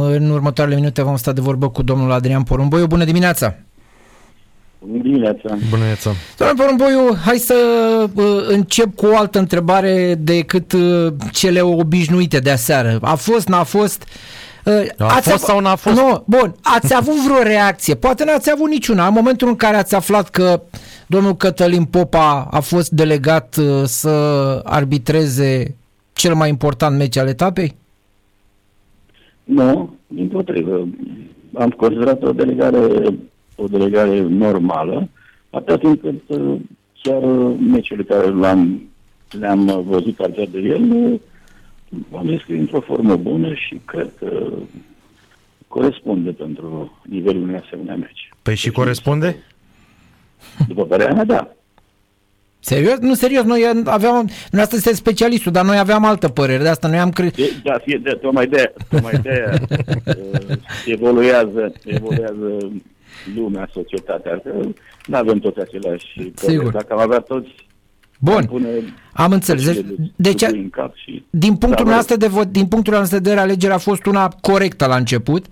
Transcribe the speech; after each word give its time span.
În 0.00 0.30
următoarele 0.30 0.76
minute 0.76 1.02
vom 1.02 1.16
sta 1.16 1.32
de 1.32 1.40
vorbă 1.40 1.68
cu 1.68 1.82
domnul 1.82 2.12
Adrian 2.12 2.42
Porumboiu. 2.42 2.86
Bună 2.86 3.04
dimineața! 3.04 3.54
Bună 4.78 5.02
dimineața! 5.02 5.48
Bună 5.48 5.58
dimineața! 5.70 6.10
Domnul 6.36 6.56
Porumboiu, 6.56 7.16
hai 7.24 7.36
să 7.36 7.54
uh, 8.14 8.24
încep 8.48 8.94
cu 8.94 9.06
o 9.06 9.16
altă 9.16 9.38
întrebare 9.38 10.14
decât 10.14 10.72
uh, 10.72 11.12
cele 11.32 11.60
obișnuite 11.60 12.38
de 12.38 12.50
aseară. 12.50 12.98
A 13.02 13.14
fost, 13.14 13.48
n-a 13.48 13.62
fost? 13.62 14.04
Uh, 14.64 14.86
a 14.98 15.14
ați 15.14 15.30
fost 15.30 15.44
sau 15.44 15.60
n-a 15.60 15.74
fost? 15.74 15.96
Nu, 15.96 16.24
bun, 16.26 16.54
ați 16.62 16.94
avut 17.00 17.24
vreo 17.24 17.42
reacție? 17.42 17.94
Poate 17.94 18.24
n-ați 18.24 18.50
avut 18.50 18.68
niciuna. 18.68 19.06
În 19.06 19.12
momentul 19.12 19.48
în 19.48 19.56
care 19.56 19.76
ați 19.76 19.94
aflat 19.94 20.30
că 20.30 20.62
domnul 21.06 21.36
Cătălin 21.36 21.84
Popa 21.84 22.48
a 22.50 22.60
fost 22.60 22.90
delegat 22.90 23.56
uh, 23.56 23.82
să 23.84 24.10
arbitreze 24.64 25.76
cel 26.12 26.34
mai 26.34 26.48
important 26.48 26.96
meci 26.96 27.16
al 27.16 27.28
etapei? 27.28 27.76
Nu, 29.46 29.96
din 30.06 30.28
potrivă. 30.28 30.88
Am 31.54 31.70
considerat 31.70 32.22
o 32.22 32.32
delegare, 32.32 33.14
o 33.56 33.66
delegare 33.66 34.20
normală, 34.20 35.08
atât 35.50 35.80
timp 35.80 36.00
cât 36.00 36.22
uh, 36.26 36.60
chiar 37.02 37.22
meciurile 37.58 38.04
care 38.04 38.26
le-am, 38.26 38.88
le-am 39.30 39.84
văzut 39.86 40.20
alături 40.20 40.50
de 40.50 40.58
el 40.58 41.20
am 42.16 42.26
descris 42.26 42.58
într-o 42.58 42.80
formă 42.80 43.16
bună 43.16 43.54
și 43.54 43.80
cred 43.84 44.12
că 44.18 44.52
corespunde 45.68 46.30
pentru 46.30 46.98
nivelul 47.02 47.42
unui 47.42 47.56
asemenea 47.64 47.96
meci. 47.96 48.28
Păi 48.42 48.54
și 48.54 48.70
corespunde? 48.70 49.36
După 50.68 50.84
părerea 50.84 51.14
mea, 51.14 51.24
da. 51.24 51.55
Serios? 52.66 52.98
Nu, 52.98 53.14
serios, 53.14 53.44
noi 53.44 53.82
aveam, 53.84 54.28
noi 54.50 54.62
asta 54.62 54.76
este 54.76 54.94
specialistul, 54.94 55.52
dar 55.52 55.64
noi 55.64 55.78
aveam 55.78 56.04
altă 56.04 56.28
părere, 56.28 56.62
de 56.62 56.68
asta 56.68 56.88
noi 56.88 56.98
am 56.98 57.10
cred... 57.10 57.34
Da, 57.62 57.78
fie, 57.84 58.00
de, 58.02 58.10
tocmai 58.10 58.46
de, 58.46 58.72
tocmai 58.88 59.12
de 59.22 59.44
uh, 60.06 60.56
evoluează, 60.86 61.72
evoluează 61.84 62.72
lumea, 63.34 63.68
societatea, 63.72 64.40
că 64.44 64.50
nu 65.06 65.16
avem 65.16 65.38
toți 65.38 65.60
aceleași 65.60 66.32
Sigur. 66.34 66.72
Dacă 66.72 66.92
am 66.92 66.98
avea 66.98 67.18
toți 67.18 67.48
Bun, 68.18 68.48
am 69.12 69.32
înțeles. 69.32 69.64
Deci, 69.64 69.84
deci 70.16 70.44
din, 71.30 71.56
punctul 71.56 71.86
nostru 71.86 72.16
de 72.16 72.26
vot, 72.26 72.46
din 72.46 72.66
punctul 72.66 72.92
nostru 72.92 73.18
de 73.18 73.22
vedere, 73.22 73.40
alegerea 73.40 73.74
a 73.74 73.78
fost 73.78 74.06
una 74.06 74.28
corectă 74.40 74.86
la 74.86 74.96
început. 74.96 75.46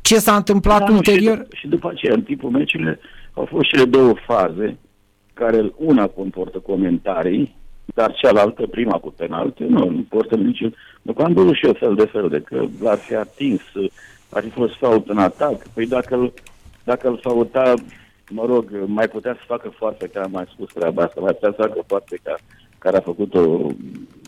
Ce 0.00 0.18
s-a 0.18 0.36
întâmplat 0.36 0.78
da, 0.78 0.92
ulterior? 0.92 1.46
Și, 1.50 1.58
și 1.58 1.66
după 1.66 1.90
aceea, 1.94 2.14
în 2.14 2.22
timpul 2.22 2.50
meciului, 2.50 2.98
au 3.32 3.46
fost 3.50 3.68
cele 3.68 3.84
două 3.84 4.14
faze, 4.26 4.76
care 5.38 5.72
una 5.76 6.06
comportă 6.06 6.58
comentarii, 6.58 7.56
dar 7.94 8.14
cealaltă, 8.14 8.66
prima 8.66 8.98
cu 8.98 9.14
penalti, 9.16 9.62
nu, 9.62 9.90
nu 9.90 10.06
portă 10.08 10.36
niciun... 10.36 10.74
După 11.02 11.22
am 11.22 11.32
văzut 11.32 11.54
și 11.54 11.66
eu 11.66 11.72
fel 11.72 11.94
de 11.94 12.04
fel 12.04 12.28
de 12.28 12.40
că 12.40 12.64
l-ar 12.80 12.98
fi 12.98 13.14
atins, 13.14 13.60
ar 14.30 14.42
fi 14.42 14.48
fost 14.48 14.74
fault 14.74 15.08
în 15.08 15.18
atac. 15.18 15.68
Păi 15.68 15.86
dacă 15.86 16.14
îl, 16.14 16.32
dacă 16.84 17.08
îl 17.08 17.18
fauta 17.22 17.74
mă 18.30 18.44
rog, 18.46 18.64
mai 18.86 19.08
putea 19.08 19.34
să 19.34 19.40
facă 19.46 19.68
foarte 19.68 20.06
ca 20.06 20.22
am 20.22 20.30
mai 20.30 20.44
spus 20.52 20.72
treaba 20.72 21.02
asta, 21.02 21.20
mai 21.20 21.32
putea 21.32 21.54
să 21.56 21.62
facă 21.62 21.84
foarte 21.86 22.20
ca 22.22 22.36
care 22.78 22.96
a 22.96 23.00
făcut-o 23.00 23.70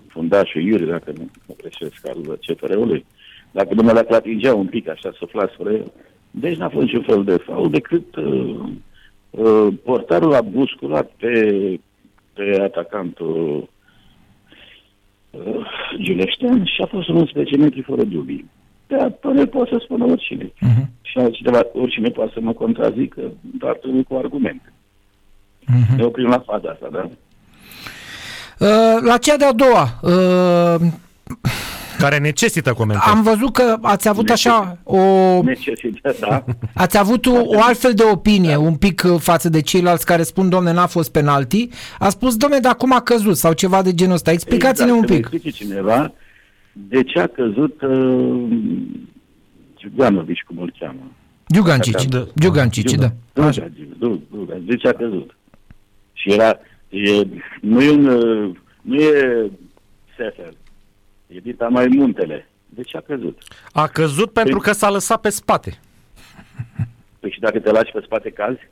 fundașul 0.09 0.63
Iuri, 0.63 0.87
dacă 0.87 1.13
nu 1.17 1.31
mă 1.47 1.55
greșesc, 1.57 2.09
al 2.09 2.39
CFR-ului. 2.47 3.05
Dacă 3.51 3.75
nu 3.75 3.83
mă 3.83 4.07
atingea 4.11 4.55
un 4.55 4.67
pic 4.67 4.89
așa, 4.89 5.13
să 5.19 5.49
spre 5.55 5.73
el. 5.73 5.93
Deci 6.31 6.57
n-a 6.57 6.69
fost 6.69 6.85
niciun 6.85 7.03
fel 7.03 7.25
de 7.25 7.37
faul 7.37 7.71
decât 7.71 8.17
uh, 8.17 8.69
uh, 9.31 9.67
portarul 9.85 10.35
a 10.35 10.41
busculat 10.41 11.11
pe, 11.17 11.81
pe 12.33 12.61
atacantul 12.63 13.69
uh, 15.31 15.67
Giuleștean 16.03 16.65
și 16.65 16.83
a 16.83 16.87
fost 16.87 17.09
un 17.09 17.17
11 17.17 17.57
metri 17.57 17.83
fără 17.83 18.03
dubii. 18.03 18.51
Pe 18.87 19.13
până 19.21 19.47
pot 19.47 19.69
să 19.69 19.81
spună 19.85 20.05
oricine. 20.05 20.45
Uh-huh. 20.45 20.87
Și 21.03 21.19
altcineva, 21.19 21.61
oricine 21.73 22.09
poate 22.09 22.31
să 22.35 22.41
mă 22.41 22.53
contrazică, 22.53 23.33
dar 23.41 23.75
trebuie 23.75 24.03
cu 24.03 24.15
argumente. 24.15 24.73
Uh-huh. 25.63 25.97
Ne 25.97 26.05
oprim 26.05 26.29
la 26.29 26.39
faza 26.39 26.71
asta, 26.71 26.89
da? 26.93 27.09
Uh, 28.61 29.01
la 29.03 29.19
cea 29.19 29.37
de-a 29.37 29.53
doua, 29.53 29.87
uh, 30.03 30.81
care 32.01 32.19
necesită 32.19 32.73
comentarii. 32.73 33.13
Am 33.15 33.23
văzut 33.23 33.53
că 33.53 33.77
ați 33.83 34.09
avut 34.09 34.29
necesită. 34.29 34.53
așa 34.53 34.79
o... 34.85 34.99
Necesită, 35.43 36.15
da. 36.21 36.45
Ați 36.75 36.99
avut 36.99 37.27
o, 37.27 37.33
o 37.45 37.63
altfel 37.63 37.93
de 37.95 38.03
opinie, 38.13 38.53
da. 38.53 38.59
un 38.59 38.77
pic 38.77 39.03
uh, 39.05 39.21
față 39.21 39.49
de 39.49 39.61
ceilalți 39.61 40.07
care 40.07 40.23
spun, 40.23 40.49
domne, 40.49 40.73
n-a 40.73 40.87
fost 40.87 41.13
penalti. 41.13 41.69
A 41.99 42.09
spus, 42.09 42.37
domne, 42.37 42.59
dar 42.59 42.75
cum 42.75 42.93
a 42.93 43.01
căzut 43.01 43.37
sau 43.37 43.53
ceva 43.53 43.83
de 43.83 43.95
genul 43.95 44.15
ăsta. 44.15 44.31
Explicați-ne 44.31 44.91
exact, 44.91 45.11
un 45.11 45.17
pic. 45.17 45.27
Explice 45.33 45.51
cineva 45.51 46.13
de 46.73 47.03
ce 47.03 47.21
a 47.21 47.27
căzut 47.27 47.83
uh, 47.83 48.49
Giuganovici, 49.77 50.45
cum 50.47 50.59
îl 50.59 50.75
cheamă. 50.79 51.13
Giugancici, 51.53 52.05
da. 52.05 52.27
Giugancici, 52.39 52.95
da. 52.95 53.13
Așa. 53.43 53.71
De 54.65 54.77
ce 54.77 54.89
a 54.89 54.93
căzut? 54.93 55.37
Și 56.13 56.33
era, 56.33 56.59
e, 56.89 57.27
nu 57.61 57.83
e 57.83 57.91
un, 57.91 58.07
uh, 58.07 58.57
nu 58.83 58.95
e 58.95 59.51
Sefer, 60.17 60.53
e 61.35 61.41
Dita 61.41 61.69
mai 61.69 61.87
muntele. 61.87 62.49
De 62.69 62.83
ce 62.83 62.97
a 62.97 63.01
căzut? 63.01 63.39
A 63.73 63.87
căzut 63.87 64.33
pentru 64.33 64.59
păi, 64.59 64.65
că 64.65 64.73
s-a 64.73 64.91
lăsat 64.91 65.21
pe 65.21 65.29
spate. 65.29 65.81
Păi 67.21 67.31
și 67.31 67.41
dacă 67.41 67.59
te 67.59 67.71
lași 67.71 67.93
pe 67.93 68.01
spate 68.05 68.31
cazi? 68.31 68.71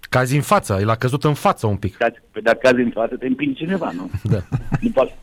Cazi 0.00 0.36
în 0.36 0.42
față, 0.42 0.78
el 0.80 0.88
a 0.88 0.94
căzut 0.94 1.24
în 1.24 1.34
față 1.34 1.66
un 1.66 1.76
pic. 1.76 1.96
Cazi, 1.96 2.20
păi 2.30 2.42
dacă 2.42 2.58
cazi 2.62 2.80
în 2.80 2.90
față, 2.90 3.16
te 3.16 3.26
împingi 3.26 3.58
cineva, 3.58 3.90
nu? 3.90 4.10
Da. 4.22 4.38
Nu, 4.80 4.90
poate, 4.90 5.14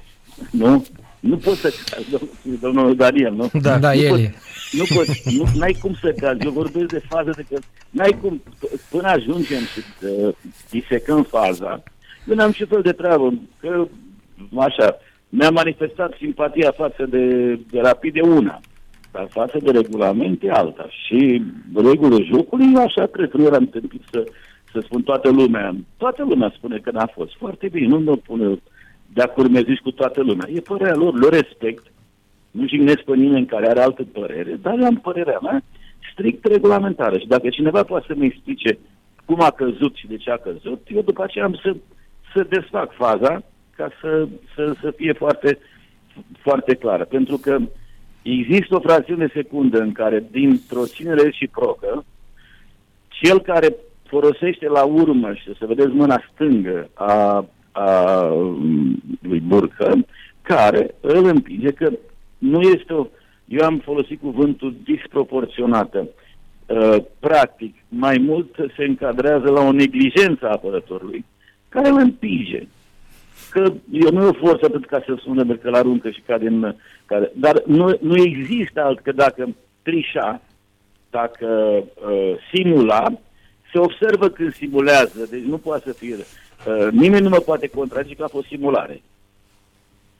nu? 0.52 0.86
Nu 1.20 1.38
poți 1.38 1.60
să 1.60 1.74
cazi, 1.92 2.26
domnul 2.60 2.96
Daniel, 2.96 3.34
nu? 3.34 3.50
Da, 3.62 3.78
da, 3.78 3.94
nu 3.94 4.00
el 4.00 4.10
poți, 4.10 4.32
Nu 4.72 4.84
poți, 4.96 5.38
nu, 5.38 5.46
n-ai 5.56 5.78
cum 5.82 5.94
să 6.02 6.14
cazi. 6.20 6.46
Eu 6.46 6.52
vorbesc 6.52 6.88
de 6.88 7.02
fază 7.10 7.32
de 7.36 7.46
că 7.50 7.60
n-ai 7.90 8.18
cum, 8.22 8.44
până 8.90 9.08
ajungem 9.08 9.62
să 9.74 10.08
uh, 10.08 10.36
disecăm 10.70 11.24
faza, 11.24 11.84
eu 12.28 12.36
n-am 12.36 12.52
și 12.52 12.66
fel 12.66 12.82
de 12.82 12.92
treabă, 12.92 13.34
că 13.60 13.88
așa, 14.58 14.98
mi-a 15.30 15.50
manifestat 15.50 16.14
simpatia 16.18 16.72
față 16.72 17.06
de, 17.06 17.54
de 17.70 17.80
rapide 17.80 18.22
una, 18.22 18.60
dar 19.12 19.28
față 19.30 19.58
de 19.64 19.72
regulamente 19.72 20.50
alta. 20.50 20.88
Și 21.06 21.44
regulile 21.76 22.24
jocului, 22.24 22.76
așa 22.76 23.06
cred 23.06 23.30
că 23.30 23.38
nu 23.38 23.46
eram 23.46 23.66
tâmpit 23.66 24.02
să, 24.12 24.24
să 24.72 24.80
spun 24.80 25.02
toată 25.02 25.30
lumea. 25.30 25.76
Toată 25.98 26.24
lumea 26.24 26.54
spune 26.56 26.78
că 26.78 26.92
n-a 26.92 27.10
fost. 27.14 27.36
Foarte 27.38 27.68
bine, 27.68 27.88
nu 27.88 28.00
mă 28.00 28.16
pune 28.16 28.60
de 29.14 29.22
a 29.22 29.34
urmeziți 29.36 29.82
cu 29.82 29.92
toată 29.92 30.22
lumea. 30.22 30.48
E 30.54 30.60
părerea 30.60 30.96
lor, 30.96 31.20
le 31.20 31.30
respect. 31.30 31.86
Nu 32.52 32.68
jignesc 32.68 33.02
pe 33.02 33.16
nimeni 33.16 33.46
care 33.46 33.68
are 33.68 33.82
altă 33.82 34.04
părere, 34.04 34.58
dar 34.62 34.80
eu 34.80 34.86
am 34.86 34.96
părerea 34.96 35.40
mea 35.42 35.64
strict 36.12 36.46
regulamentară. 36.46 37.18
Și 37.18 37.28
dacă 37.28 37.50
cineva 37.50 37.84
poate 37.84 38.06
să-mi 38.08 38.26
explice 38.26 38.78
cum 39.26 39.42
a 39.42 39.52
căzut 39.52 39.96
și 39.96 40.08
de 40.08 40.16
ce 40.18 40.32
a 40.32 40.38
căzut, 40.38 40.88
eu 40.88 41.02
după 41.02 41.24
aceea 41.24 41.46
am 41.46 41.60
să, 41.64 41.76
să 42.34 42.46
desfac 42.50 42.94
faza 42.94 43.44
ca 43.78 43.90
să, 44.02 44.28
să, 44.56 44.76
să 44.82 44.92
fie 44.92 45.14
foarte, 45.14 45.58
foarte 46.40 46.76
clară. 46.76 47.06
Pentru 47.06 47.38
că 47.38 47.58
există 48.22 48.76
o 48.76 48.80
fracțiune 48.80 49.26
de 49.26 49.32
secundă 49.34 49.80
în 49.80 49.92
care, 49.92 50.24
dintr-o 50.32 50.86
ținere 50.86 51.32
și 51.32 51.48
procă, 51.48 52.06
cel 53.08 53.40
care 53.42 53.76
folosește 54.04 54.68
la 54.68 54.84
urmă 54.84 55.34
și 55.34 55.56
să 55.58 55.66
vedeți 55.66 55.90
mâna 55.90 56.24
stângă 56.34 56.90
a 56.94 57.46
a 57.78 58.28
lui 59.22 59.40
Burcă, 59.40 60.06
care 60.42 60.96
îl 61.02 61.26
împinge 61.26 61.72
că 61.72 61.92
nu 62.38 62.62
este 62.62 62.94
o... 62.94 63.08
Eu 63.46 63.66
am 63.66 63.78
folosit 63.78 64.20
cuvântul 64.20 64.76
disproporționată. 64.84 66.08
Uh, 66.66 66.96
practic, 67.20 67.76
mai 67.90 68.18
mult 68.18 68.56
se 68.78 68.84
încadrează 68.84 69.50
la 69.50 69.62
o 69.62 69.72
neglijență 69.72 70.48
a 70.48 70.52
apărătorului, 70.52 71.26
care 71.70 71.90
îl 71.90 71.98
împinge. 71.98 72.68
Că 73.50 73.74
eu 73.92 74.12
nu 74.12 74.24
e 74.24 74.28
o 74.28 74.34
forță 74.34 74.66
atât 74.66 74.86
ca 74.86 75.04
să 75.06 75.16
spună 75.20 75.56
că 75.56 75.68
îl 75.68 75.76
aruncă 75.76 76.10
și 76.10 76.22
cade 76.26 76.48
în... 76.48 76.76
Care, 77.06 77.32
dar 77.36 77.64
nu, 77.66 77.98
nu 78.02 78.18
există 78.18 78.84
alt 78.84 79.00
că 79.00 79.12
dacă 79.12 79.56
trișa, 79.82 80.42
dacă 81.10 81.48
uh, 81.48 82.34
simula, 82.54 83.12
se 83.72 83.80
observă 83.80 84.30
când 84.30 84.54
simulează, 84.54 85.28
deci 85.30 85.44
nu 85.44 85.58
poate 85.58 85.84
să 85.86 85.94
fie 85.94 86.16
Uh, 86.66 86.88
nimeni 86.92 87.24
nu 87.24 87.30
mă 87.30 87.38
poate 87.38 87.68
contrazice 87.68 88.16
că 88.16 88.24
a 88.24 88.28
fost 88.28 88.48
simulare. 88.48 89.02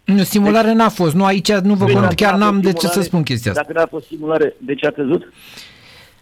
Nu, 0.04 0.24
simulare 0.24 0.68
deci, 0.68 0.76
n-a 0.76 0.90
fost. 0.90 1.16
Nu, 1.16 1.26
aici 1.26 1.52
nu 1.52 1.74
vă 1.74 1.86
păi, 1.86 2.16
chiar 2.16 2.36
n-am 2.36 2.62
de 2.62 2.74
ce 2.74 2.88
să 2.88 3.02
spun 3.02 3.24
chestia 3.24 3.52
asta. 3.52 3.64
Dacă 3.64 3.80
n-a 3.80 3.86
fost 3.86 4.08
simulare, 4.08 4.56
de 4.58 4.76
ce 4.76 4.88
a 4.88 4.92
căzut? 4.92 5.34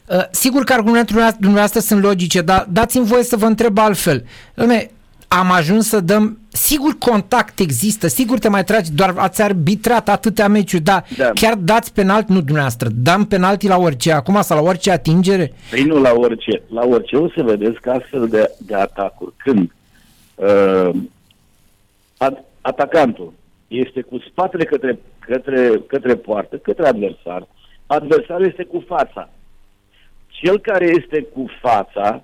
Uh, 0.08 0.24
sigur 0.32 0.64
că 0.64 0.74
argumentele 0.74 1.36
dumneavoastră 1.40 1.80
sunt 1.80 2.02
logice, 2.02 2.42
dar 2.42 2.68
dați-mi 2.70 3.06
voie 3.06 3.24
să 3.24 3.36
vă 3.36 3.46
întreb 3.46 3.78
altfel. 3.78 4.26
Lume, 4.54 4.92
am 5.40 5.52
ajuns 5.52 5.88
să 5.88 6.00
dăm, 6.00 6.40
sigur 6.48 6.96
contact 7.00 7.60
există, 7.60 8.08
sigur 8.08 8.40
te 8.40 8.50
mai 8.50 8.64
tragi, 8.64 8.92
doar 8.92 9.14
ați 9.18 9.42
arbitrat 9.42 10.10
atâtea 10.10 10.48
meciuri, 10.48 10.84
dar 10.84 11.04
da. 11.18 11.32
chiar 11.34 11.56
dați 11.56 11.94
penalti, 11.94 12.32
nu 12.32 12.42
dumneavoastră, 12.42 12.90
dăm 12.94 13.26
penalti 13.26 13.68
la 13.68 13.78
orice, 13.78 14.12
acum 14.12 14.42
sau 14.42 14.58
la 14.58 14.70
orice 14.70 14.92
atingere? 14.92 15.54
Păi 15.70 15.84
nu 15.84 16.02
la 16.02 16.12
orice, 16.14 16.62
la 16.70 16.86
orice 16.86 17.16
o 17.16 17.30
să 17.30 17.44
vedeți 17.44 17.82
că 17.82 17.92
astfel 17.92 18.28
de, 18.28 18.52
de 18.58 18.76
atacuri, 18.76 19.34
când 19.38 19.72
uh, 20.36 20.90
atacantul 22.62 23.34
este 23.68 24.02
cu 24.02 24.18
spatele 24.30 24.64
către, 24.64 25.00
către, 25.20 25.82
către 25.88 26.16
poartă, 26.16 26.56
către 26.56 26.88
adversar, 26.88 27.48
adversarul 27.86 28.46
este 28.46 28.64
cu 28.64 28.84
fața. 28.88 29.30
Cel 30.28 30.60
care 30.60 30.86
este 30.86 31.22
cu 31.34 31.46
fața 31.62 32.24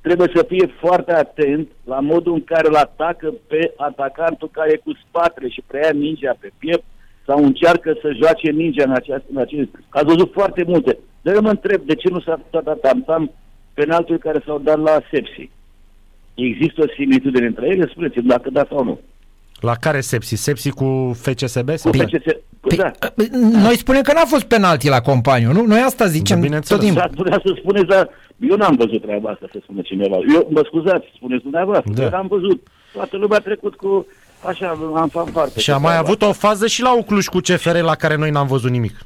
trebuie 0.00 0.30
să 0.34 0.44
fie 0.48 0.66
foarte 0.80 1.12
atent 1.12 1.68
la 1.84 2.00
modul 2.00 2.32
în 2.32 2.44
care 2.44 2.68
îl 2.68 2.74
atacă 2.74 3.34
pe 3.46 3.72
atacantul 3.76 4.48
care 4.52 4.72
e 4.72 4.76
cu 4.84 4.92
spatele 5.08 5.48
și 5.48 5.62
preia 5.66 5.92
mingea 5.94 6.36
pe 6.40 6.50
piept 6.58 6.84
sau 7.26 7.44
încearcă 7.44 7.96
să 8.00 8.16
joace 8.22 8.52
mingea 8.52 8.84
în, 8.86 8.92
aceast, 8.92 9.24
în 9.32 9.36
acest... 9.36 9.68
Ați 9.88 10.04
văzut 10.04 10.32
foarte 10.32 10.64
multe. 10.66 10.98
Dar 11.22 11.34
eu 11.34 11.40
mă 11.40 11.50
întreb 11.50 11.82
de 11.82 11.94
ce 11.94 12.08
nu 12.08 12.20
s-a 12.20 12.40
dat 12.50 12.80
tam 12.80 13.30
penaltul 13.74 14.18
care 14.18 14.42
s-au 14.44 14.58
dat 14.58 14.78
la 14.78 15.00
Sepsi. 15.10 15.50
Există 16.34 16.82
o 16.82 16.92
similitudine 16.96 17.46
între 17.46 17.66
ele? 17.68 17.86
Spuneți-mi 17.86 18.28
dacă 18.28 18.50
da 18.50 18.66
sau 18.68 18.84
nu. 18.84 19.00
La 19.60 19.74
care 19.74 20.00
Sepsi? 20.00 20.34
Sepsi 20.34 20.70
cu 20.70 21.16
FCSB? 21.20 21.70
Cu 21.80 21.90
Bine. 21.90 22.04
FCS, 22.04 22.32
cu, 22.60 22.74
da. 22.74 22.90
Păi, 23.14 23.28
Noi 23.52 23.76
spunem 23.76 24.02
că 24.02 24.12
n-a 24.12 24.24
fost 24.24 24.44
penalti 24.44 24.88
la 24.88 25.00
companiu, 25.00 25.52
nu? 25.52 25.66
Noi 25.66 25.80
asta 25.80 26.06
zicem 26.06 26.36
Da, 26.36 26.42
bineînțeles. 26.42 26.80
tot 26.82 26.88
timpul. 26.92 27.08
Dar 27.14 27.24
putea 27.24 27.40
să 27.44 27.54
spuneți, 27.60 27.86
dar 27.86 28.08
eu 28.50 28.56
n-am 28.56 28.76
văzut 28.76 29.02
treaba 29.02 29.30
asta, 29.30 29.46
să 29.52 29.58
spune 29.62 29.82
cineva. 29.82 30.16
Eu, 30.34 30.48
mă 30.50 30.62
scuzați, 30.66 31.06
spuneți 31.16 31.42
dumneavoastră, 31.42 31.92
Da. 31.94 32.02
eu 32.02 32.08
n-am 32.08 32.26
văzut. 32.26 32.66
Toată 32.92 33.16
lumea 33.16 33.36
a 33.38 33.40
trecut 33.40 33.74
cu, 33.74 34.06
așa, 34.46 34.68
am 34.94 35.08
fanfarte. 35.08 35.60
Și 35.60 35.70
a 35.70 35.76
mai 35.76 35.96
avut 35.96 36.22
o 36.22 36.32
fază 36.32 36.66
și 36.66 36.82
la 36.82 36.96
Ucluș 36.96 37.26
cu 37.26 37.38
CFR 37.38 37.76
la 37.80 37.94
care 37.94 38.16
noi 38.16 38.30
n-am 38.30 38.46
văzut 38.46 38.70
nimic. 38.70 38.98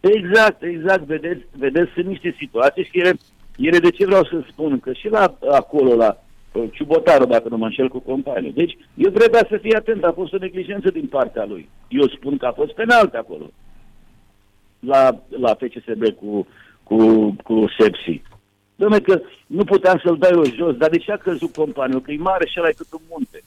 Exact, 0.00 0.62
exact, 0.62 1.02
vedeți, 1.06 1.40
vedeți, 1.58 1.90
sunt 1.94 2.06
niște 2.06 2.34
situații 2.38 2.84
și 2.90 2.98
ele, 2.98 3.12
ele 3.56 3.78
de 3.78 3.90
ce 3.90 4.06
vreau 4.06 4.24
să 4.24 4.44
spun, 4.50 4.80
că 4.80 4.92
și 4.92 5.08
la 5.08 5.36
acolo, 5.52 5.94
la 5.94 6.22
uh, 6.56 6.68
Ciubotarul, 6.72 7.26
dacă 7.26 7.48
nu 7.48 7.56
mă 7.56 7.64
înșel 7.64 7.88
cu 7.88 7.98
companie. 7.98 8.50
Deci, 8.54 8.76
eu 8.94 9.10
trebuia 9.10 9.46
să 9.50 9.56
fie 9.56 9.76
atent, 9.76 10.04
a 10.04 10.12
fost 10.12 10.32
o 10.32 10.36
neglijență 10.36 10.90
din 10.90 11.06
partea 11.06 11.44
lui. 11.44 11.68
Eu 11.88 12.08
spun 12.08 12.36
că 12.36 12.46
a 12.46 12.52
fost 12.52 12.72
penalt 12.72 13.14
acolo. 13.14 13.50
La, 14.78 15.22
la 15.28 15.54
FCSB 15.54 16.04
cu, 16.20 16.46
cu, 16.82 16.96
cu 17.42 17.64
Sepsi. 17.78 18.22
Dom'le 18.76 19.02
că 19.02 19.20
nu 19.46 19.64
puteam 19.64 20.00
să-l 20.04 20.18
dai 20.18 20.30
eu 20.32 20.44
jos, 20.44 20.76
dar 20.76 20.90
de 20.90 20.98
ce 20.98 21.12
a 21.12 21.16
căzut 21.16 21.54
companiul? 21.54 22.00
Că 22.00 22.10
e 22.12 22.16
mare 22.16 22.46
și 22.46 22.58
ăla 22.58 22.68
e 22.68 22.72
cât 22.72 22.92
un 22.92 23.00
munte. 23.10 23.42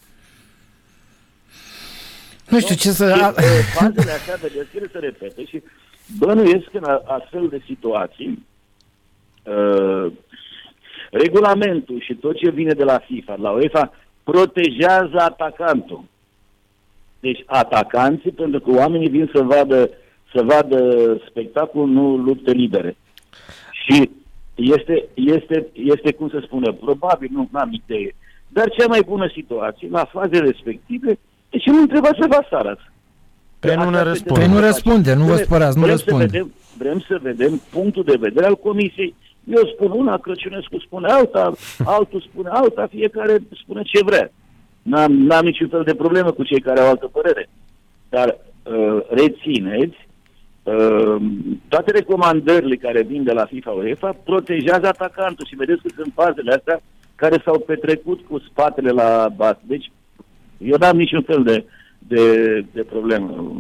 Nu 2.49 2.59
știu 2.59 2.75
ce 2.75 2.89
să... 2.91 3.13
Și, 3.13 3.21
uh, 3.23 3.33
fazele 3.73 4.11
astea, 4.11 4.35
vedeți, 4.41 4.77
ele 4.77 4.89
se 4.91 4.99
repete 4.99 5.45
și 5.45 5.63
bănuiesc 6.17 6.65
că 6.71 6.77
în 6.77 6.83
a- 6.83 7.03
astfel 7.05 7.47
de 7.47 7.61
situații 7.65 8.45
uh, 9.43 10.11
regulamentul 11.11 12.01
și 12.01 12.13
tot 12.13 12.35
ce 12.35 12.49
vine 12.49 12.73
de 12.73 12.83
la 12.83 12.99
FIFA, 13.05 13.35
de 13.35 13.41
la 13.41 13.51
UEFA, 13.51 13.93
protejează 14.23 15.15
atacantul. 15.17 16.03
Deci 17.19 17.43
atacanții, 17.45 18.31
pentru 18.31 18.59
că 18.59 18.71
oamenii 18.71 19.09
vin 19.09 19.29
să 19.33 19.41
vadă, 19.41 19.89
să 20.33 20.43
vadă 20.43 20.79
spectacol, 21.29 21.87
nu 21.87 22.15
lupte 22.15 22.51
libere. 22.51 22.97
Și 23.71 24.09
este, 24.55 25.05
este, 25.13 25.67
este, 25.73 26.13
cum 26.13 26.29
se 26.29 26.41
spune, 26.45 26.73
probabil, 26.73 27.29
nu 27.31 27.49
am 27.51 27.81
idee, 27.85 28.15
dar 28.47 28.69
cea 28.69 28.87
mai 28.87 29.01
bună 29.07 29.31
situație, 29.33 29.87
la 29.91 30.05
faze 30.05 30.39
respective, 30.39 31.19
deci 31.49 31.65
nu 31.65 31.81
întrebați 31.81 32.17
să 32.19 32.25
vă 32.29 32.45
sarați. 32.49 32.81
Pe 33.59 33.75
nu 33.75 33.89
ne 33.89 33.97
Asta 33.97 34.09
răspunde. 34.09 34.39
Păi 34.39 34.49
nu 34.49 34.57
Vrem- 34.57 34.65
răspunde, 34.65 35.13
nu 35.13 35.23
vă 35.23 35.35
spărați, 35.35 35.77
nu 35.77 35.83
vrem 35.83 35.93
răspunde. 35.95 36.23
Să 36.25 36.31
vedem, 36.31 36.53
vrem 36.77 36.99
să 37.07 37.19
vedem 37.21 37.61
punctul 37.71 38.03
de 38.03 38.15
vedere 38.19 38.45
al 38.45 38.55
comisiei. 38.55 39.15
Eu 39.49 39.65
spun 39.73 39.91
una, 39.91 40.17
Crăciunescu 40.17 40.79
spune 40.79 41.07
alta, 41.07 41.51
altul 41.85 42.21
spune 42.21 42.49
alta, 42.49 42.87
fiecare 42.87 43.37
spune 43.63 43.81
ce 43.83 44.03
vrea. 44.03 44.31
N-am, 44.81 45.11
n-am 45.13 45.45
niciun 45.45 45.67
fel 45.67 45.83
de 45.83 45.95
problemă 45.95 46.31
cu 46.31 46.43
cei 46.43 46.59
care 46.59 46.79
au 46.79 46.87
altă 46.87 47.07
părere. 47.07 47.49
Dar 48.09 48.37
uh, 48.63 48.97
rețineți, 49.09 50.07
uh, 50.63 51.15
toate 51.67 51.91
recomandările 51.91 52.75
care 52.75 53.01
vin 53.01 53.23
de 53.23 53.31
la 53.31 53.45
FIFA 53.45 53.71
UEFA 53.71 54.15
protejează 54.23 54.87
atacantul 54.87 55.45
și 55.45 55.55
vedeți 55.55 55.81
că 55.81 55.89
sunt 55.95 56.11
fazele 56.15 56.53
astea 56.53 56.81
care 57.15 57.41
s-au 57.45 57.59
petrecut 57.59 58.19
cu 58.29 58.39
spatele 58.39 58.89
la 58.89 59.27
bat. 59.35 59.59
Deci 59.63 59.91
eu 60.57 60.75
n-am 60.79 60.97
niciun 60.97 61.21
fel 61.21 61.43
de, 61.43 61.65
de, 62.09 62.65
de 62.73 62.81
problemă. 62.81 63.53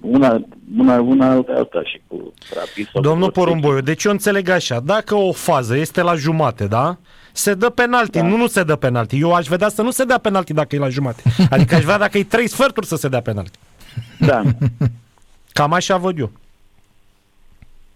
Una, 0.00 0.44
una, 0.78 1.00
una 1.00 1.30
alta, 1.30 1.52
alta 1.56 1.82
și 1.84 2.00
cu 2.06 2.32
rapid. 2.54 2.88
sau 2.92 3.02
Domnul 3.02 3.26
cu 3.26 3.32
Porumboiu, 3.32 3.80
deci 3.80 4.04
eu 4.04 4.12
înțeleg 4.12 4.48
așa, 4.48 4.80
dacă 4.80 5.14
o 5.14 5.32
fază 5.32 5.76
este 5.76 6.02
la 6.02 6.14
jumate, 6.14 6.66
da? 6.66 6.96
Se 7.32 7.54
dă 7.54 7.68
penalti, 7.70 8.18
Da. 8.18 8.26
nu, 8.26 8.36
nu 8.36 8.46
se 8.46 8.62
dă 8.62 8.76
penalti. 8.76 9.18
Eu 9.20 9.34
aș 9.34 9.46
vedea 9.46 9.68
să 9.68 9.82
nu 9.82 9.90
se 9.90 10.04
dea 10.04 10.18
penalti 10.18 10.52
dacă 10.52 10.74
e 10.74 10.78
la 10.78 10.88
jumate. 10.88 11.22
Adică 11.50 11.74
aș 11.74 11.82
vrea 11.84 11.98
dacă 11.98 12.18
e 12.18 12.24
trei 12.24 12.48
sferturi 12.48 12.86
să 12.86 12.96
se 12.96 13.08
dea 13.08 13.20
penalti. 13.20 13.58
Da. 14.18 14.42
Cam 15.52 15.72
așa 15.72 15.96
văd 15.96 16.18
eu. 16.18 16.30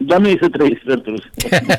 Dar 0.07 0.19
nu 0.21 0.29
este 0.29 0.49
trei 0.49 0.79
sferturi. 0.83 1.31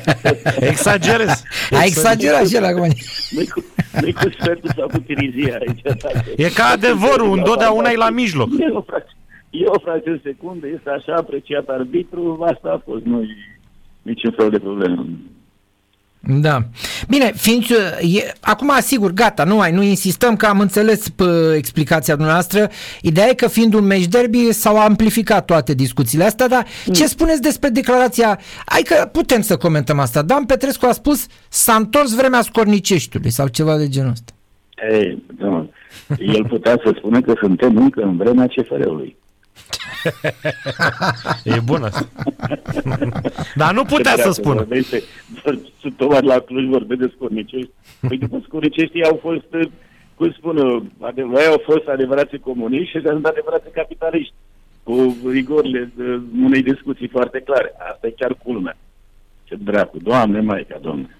Exagerez. 0.72 1.42
A 1.70 1.82
exagerat 1.84 2.48
și 2.48 2.56
el 2.56 2.64
acum. 2.64 2.88
Nu-i 3.30 3.46
cu, 3.46 3.64
nu-i 4.00 4.12
cu 4.12 4.28
sfertul 4.40 4.70
sau 4.76 4.86
cu 4.88 4.98
tirizia 4.98 5.58
aici. 5.66 5.80
Dacă- 5.82 6.24
E 6.36 6.48
ca 6.48 6.64
adevărul, 6.64 7.36
întotdeauna 7.36 7.90
e 7.90 7.96
la 7.96 8.10
mijloc. 8.10 8.48
E 8.58 8.66
o 8.70 8.80
fracțiune, 8.82 9.20
e 9.50 9.64
o 9.66 9.78
fracțiune 9.78 10.20
de 10.22 10.30
secundă, 10.30 10.66
este 10.74 10.90
așa 10.90 11.14
apreciat 11.14 11.68
arbitru, 11.68 12.46
asta 12.52 12.68
a 12.68 12.82
fost, 12.90 13.04
nu 13.04 13.22
niciun 14.02 14.32
fel 14.36 14.50
de 14.50 14.58
problemă. 14.58 15.06
Da. 16.26 16.62
Bine, 17.08 17.32
fiind, 17.36 17.64
e, 18.00 18.32
acum 18.40 18.72
sigur, 18.80 19.12
gata, 19.12 19.44
nu 19.44 19.56
mai, 19.56 19.72
nu 19.72 19.82
insistăm 19.82 20.36
că 20.36 20.46
am 20.46 20.60
înțeles 20.60 21.08
p- 21.10 21.54
explicația 21.56 22.14
dumneavoastră. 22.14 22.70
Ideea 23.02 23.28
e 23.28 23.34
că 23.34 23.48
fiind 23.48 23.74
un 23.74 23.84
meci 23.84 24.06
derby 24.06 24.52
s-au 24.52 24.76
amplificat 24.76 25.44
toate 25.44 25.74
discuțiile 25.74 26.24
astea, 26.24 26.48
dar 26.48 26.66
ce 26.92 27.06
spuneți 27.06 27.40
despre 27.40 27.68
declarația? 27.68 28.40
Hai 28.66 28.82
că 28.82 29.08
putem 29.12 29.40
să 29.40 29.56
comentăm 29.56 29.98
asta. 29.98 30.22
Dan 30.22 30.44
Petrescu 30.44 30.86
a 30.86 30.92
spus 30.92 31.26
s-a 31.48 31.74
întors 31.74 32.14
vremea 32.14 32.42
scorniceștiului 32.42 33.30
sau 33.30 33.48
ceva 33.48 33.76
de 33.76 33.88
genul 33.88 34.10
ăsta. 34.10 34.32
Ei, 34.90 35.22
nu, 35.38 35.70
el 36.18 36.44
putea 36.48 36.80
să 36.84 36.92
spună 36.96 37.20
că 37.20 37.32
suntem 37.40 37.76
încă 37.76 38.02
în 38.02 38.16
vremea 38.16 38.46
CFR-ului. 38.46 39.16
E 41.44 41.60
bună 41.64 41.86
asta. 41.86 42.08
Dar 43.54 43.74
nu 43.74 43.84
putea 43.84 44.16
să 44.16 44.30
spună. 44.30 44.54
Vorbește, 44.54 45.02
tocmai 45.96 46.22
la 46.22 46.38
Cluj 46.38 46.68
vorbesc 46.68 47.00
de 47.00 47.12
scornicești. 47.14 47.70
Păi 48.08 48.18
după 48.18 48.42
scorniceștii 48.46 49.04
au 49.04 49.18
fost, 49.22 49.44
eh, 49.50 49.68
cum 50.14 50.32
spun, 50.32 50.56
adevărat, 51.00 51.46
au 51.46 51.62
fost 51.64 51.86
adevărații 51.88 52.38
comuniști 52.38 52.90
și 52.90 53.04
sunt 53.04 53.26
adevărații 53.26 53.70
capitaliști. 53.70 54.34
Cu 54.82 55.16
rigorile 55.30 55.92
de 55.96 56.20
unei 56.42 56.62
discuții 56.62 57.08
foarte 57.08 57.40
clare. 57.40 57.74
Asta 57.92 58.06
e 58.06 58.14
chiar 58.16 58.34
culmea. 58.42 58.76
Ce 59.44 59.54
dracu, 59.54 59.98
Doamne, 59.98 60.40
Maica, 60.40 60.78
Doamne. 60.82 61.18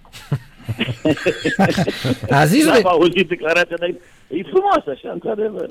A 2.30 2.44
zis, 2.44 2.64
N-am 2.64 2.80
auzit 2.84 3.28
declarația, 3.28 3.76
dar 3.78 3.88
e, 3.88 3.96
e 4.28 4.42
frumos 4.42 4.96
așa, 4.96 5.10
într-adevăr. 5.12 5.68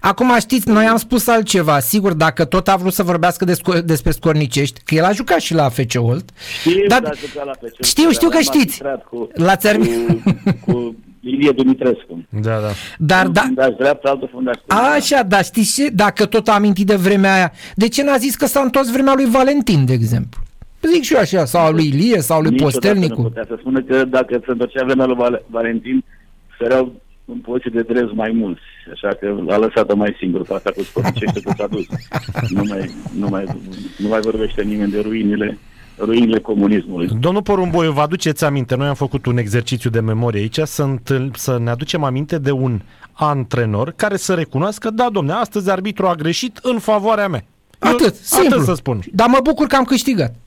Acum 0.00 0.32
știți, 0.38 0.68
noi 0.68 0.84
am 0.86 0.96
spus 0.96 1.26
altceva. 1.26 1.78
Sigur, 1.80 2.12
dacă 2.12 2.44
tot 2.44 2.68
a 2.68 2.76
vrut 2.76 2.92
să 2.92 3.02
vorbească 3.02 3.44
desco- 3.44 3.84
despre 3.84 4.10
scornicești, 4.10 4.80
că 4.84 4.94
el 4.94 5.04
a 5.04 5.12
jucat 5.12 5.38
și 5.40 5.54
la 5.54 5.68
FC 5.68 5.92
Olt. 5.96 6.30
Știu, 6.60 6.86
Dar- 6.88 7.02
dar, 7.02 7.16
jucat 7.16 7.44
la 7.44 7.52
PC. 7.60 7.84
știu, 7.84 8.10
știu 8.10 8.28
că 8.28 8.34
L-am 8.34 8.42
știți. 8.42 8.82
arbitrat 8.84 9.04
Cu, 9.08 9.28
L-ați 9.34 9.68
arbi- 9.68 10.06
cu, 10.06 10.72
cu 10.72 10.96
Ilie 11.20 11.50
Dumitrescu. 11.52 12.24
Da, 12.28 12.60
da. 12.60 12.70
Dar 12.98 13.26
Un 13.26 13.32
da, 13.32 13.40
fundaș 13.40 13.68
dreaptă, 13.78 14.08
altul 14.08 14.28
fundaș 14.32 14.54
stânga. 14.64 14.82
Așa, 14.82 15.22
dar 15.22 15.44
știți 15.44 15.74
ce? 15.74 15.88
Dacă 15.88 16.26
tot 16.26 16.48
a 16.48 16.52
amintit 16.54 16.86
de 16.86 16.94
vremea 16.94 17.34
aia, 17.34 17.52
de 17.74 17.88
ce 17.88 18.02
n-a 18.02 18.16
zis 18.16 18.34
că 18.36 18.46
s-a 18.46 18.60
întors 18.60 18.90
vremea 18.90 19.12
lui 19.14 19.26
Valentin, 19.30 19.84
de 19.84 19.92
exemplu? 19.92 20.39
Zic 20.82 21.02
și 21.02 21.14
eu 21.14 21.20
așa, 21.20 21.44
sau 21.44 21.64
a 21.66 21.70
lui 21.70 21.86
Ilie, 21.86 22.20
sau 22.20 22.38
a 22.38 22.40
lui 22.40 22.50
Niciodată 22.50 22.76
Nu 22.76 22.80
Postelnicu. 22.90 23.22
putea 23.22 23.44
să 23.48 23.56
spună 23.58 23.82
că 23.82 24.04
dacă 24.04 24.40
se 24.44 24.50
întorcea 24.50 24.84
vremea 24.84 25.06
lui 25.06 25.16
Val- 25.16 25.42
Valentin, 25.46 26.04
săreau 26.58 26.92
în 27.24 27.36
poziție 27.38 27.70
de 27.74 27.82
drept 27.92 28.14
mai 28.14 28.30
mulți. 28.30 28.60
Așa 28.92 29.08
că 29.08 29.34
a 29.48 29.56
lăsat-o 29.56 29.96
mai 29.96 30.16
singur 30.18 30.42
pe 30.42 30.54
asta 30.54 30.70
cu 30.76 30.82
scornicește 30.82 31.40
că 31.40 31.52
s-a 31.56 31.66
dus. 31.66 31.86
Nu 32.50 32.62
mai, 32.68 32.90
nu, 33.18 33.28
mai, 33.28 33.44
nu 33.98 34.08
mai 34.08 34.20
vorbește 34.20 34.62
nimeni 34.62 34.90
de 34.90 35.00
ruinile, 35.00 35.58
ruinile 35.98 36.38
comunismului. 36.38 37.08
Domnul 37.20 37.42
Porumboiu, 37.42 37.92
vă 37.92 38.00
aduceți 38.00 38.44
aminte, 38.44 38.76
noi 38.76 38.86
am 38.86 38.94
făcut 38.94 39.26
un 39.26 39.36
exercițiu 39.38 39.90
de 39.90 40.00
memorie 40.00 40.40
aici, 40.40 40.58
să, 40.64 40.82
întâl- 40.82 41.30
să 41.34 41.58
ne 41.62 41.70
aducem 41.70 42.02
aminte 42.04 42.38
de 42.38 42.50
un 42.50 42.80
antrenor 43.12 43.92
care 43.96 44.16
să 44.16 44.34
recunoască, 44.34 44.90
da, 44.90 45.08
domne, 45.12 45.32
astăzi 45.32 45.70
arbitru 45.70 46.06
a 46.06 46.14
greșit 46.14 46.58
în 46.62 46.78
favoarea 46.78 47.28
mea. 47.28 47.44
Eu- 47.82 47.90
Atât, 47.92 48.14
simplu. 48.14 48.54
Atât 48.54 48.66
să 48.66 48.74
spun. 48.74 49.00
Dar 49.12 49.28
mă 49.28 49.38
bucur 49.42 49.66
că 49.66 49.76
am 49.76 49.84
câștigat. 49.84 50.34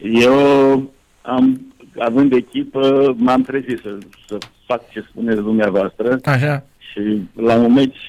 Eu 0.00 0.90
am, 1.22 1.74
având 1.98 2.32
echipă, 2.32 3.14
m-am 3.18 3.42
trezit 3.42 3.80
să, 3.82 3.98
să 4.28 4.38
fac 4.66 4.90
ce 4.90 5.04
spuneți 5.10 5.40
dumneavoastră 5.40 6.18
Așa. 6.24 6.64
și 6.78 7.20
la 7.34 7.54
un 7.54 7.72
meci 7.72 8.06